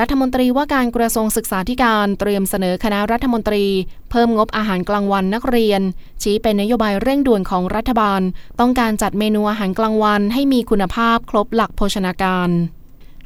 [0.00, 3.64] รัฐมนตรีว่าการกระทรวงศึกษาธิการเตรียมเสนอคณะรัฐมนตรี
[4.10, 5.80] เพิ่มงบอาหารกลางวันนักเรียน
[6.22, 8.20] ชี้เป็นนโยบายเร่งด่วนของรัฐบาล
[8.60, 12.50] ต้องการจัดเมนูอาหารกลางวันให้มีคุณภาพครบหลักโภชนาการ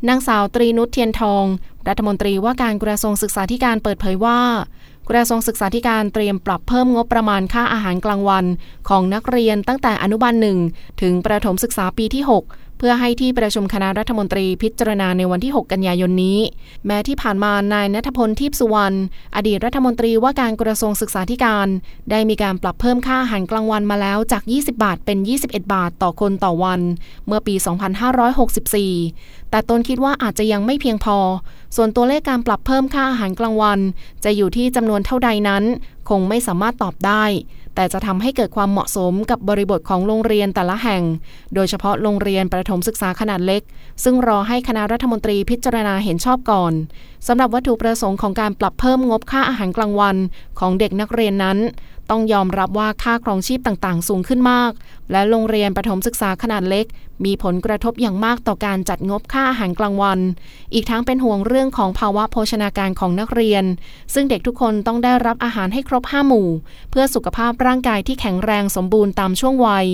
[0.08, 1.44] นางสาวตรีนุชเทียนทอง
[1.88, 4.40] รัฐมนตรีว่าการกระทรวงศึกษาธิการเปิดเผยว่า
[5.10, 8.44] กระทรวงศึกษาธิการเตรียมปรับเพิ่มงบประมาณค่าอาหารกลางวัน
[8.88, 10.58] ของนักเรียนตั้งแต่อนุบาลหนึ่ง
[11.00, 16.38] ถึงประถมศึกษาปีที่ 6 เพื่อให้ที่ประชุมคณะรัฐมนตรีพิจารณาในวันที่ 6 กันยายนนี้
[16.86, 18.96] แม้ที่ผ่านมานายนัทพลทิพสุวรรณ
[19.36, 21.68] อดีตรัฐมนตรีว่าการกระทรวงศึกษาธิการ
[22.10, 26.80] ได้มีการปรับเพิ่มค่าอาหารกลางวันมาแล้วจาก 20 บาทเป็น 21 บาทต่อคนต่อวัน
[27.26, 27.54] เมื่อปี
[28.32, 31.18] 2564 แต่ตนคิดว่าอาจจะยังไม่เพียงพอ
[31.76, 33.78] ส่วนตัวเลขการปรับเพิ่มค่าอาหารกลางวัน
[34.24, 35.64] จะอยู่ที่จำนวนเท่าใดนั้น
[36.08, 37.24] คงไม่สามารถตอบได้
[37.80, 41.02] แต่จะทำให้เกิดความเหมาะสมกับบริบทของโรงเรียนแต่ละแห่ง
[41.54, 43.62] โดยเฉพาะโรงเรียนประถมศึกษาขนาดเล็ก
[44.04, 46.72] ซึ่งรอให้คณะรัฐมนตรีพิจารณาเห็นชอบก่อน
[47.26, 50.16] สำหรับวัตถุประสงค์ของการปรับเพิ่มงบค่าอาหารกลางวัน
[50.58, 51.58] ของเด็กนักเรียนนั้น
[52.10, 54.72] ต้องยอมรับว่าค่าครองชีพต่างๆ สูงขึ้นมาก
[55.10, 56.86] และโรงเรียนประถมศึกษาขนาดเล็ก
[57.24, 60.18] มีผลกระทบอย่างมากต่อการจัดงบค่าอาหารกลางวัน
[60.74, 63.64] อีกทั้งเป็นห่วงเรื่องของภาวะโภชนาการของนักเรียน
[64.14, 66.48] ซึ่งเด็กทุกคนต้องได้รับอาหารให้ครบห้าหมู่
[66.90, 69.86] เพื่อสุขภาพร่างร่างกายที่แข็งแรงสมบูรณ์ตามช่วงวัย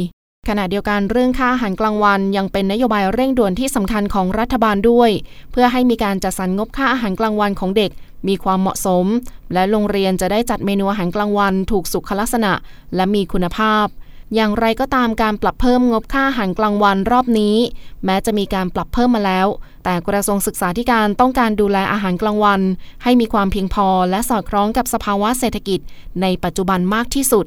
[0.49, 5.11] ขณะเดียวกันเรื่องค่าอาหารกลางวันยังเป็นนโยบายเร่งด่วนที่สำคัญของรัฐบาลด้วย
[5.53, 7.91] เพื่อให้มีการจัดสรรงบค่าอาหารกลางวันของเด็ก
[8.29, 9.07] มีความเหมาะสม
[9.53, 12.53] และโรงเรียนจะได้จัดเมนูอาหารกลางวันถูกสุขลักษณะ
[12.95, 13.87] และมีคุณภาพ
[14.35, 17.57] อย่างไรก็ตามการปรับเพิ่มงบค่าอาหารกลางวันรอบนี้
[18.05, 19.47] แม้จะมีการปรับเพิ่มมาแล้ว
[19.85, 22.61] แต่กระทรวงศึกษาธิการต้องการดูแลอาหารกลางวัน
[23.03, 25.81] ให้มีความเพียงพอและสอดคล้องกับสภาวะเศรษฐกิจ
[26.23, 27.47] ในปัจจุบันมากที่สุด